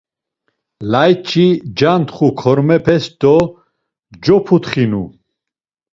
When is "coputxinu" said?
4.23-5.03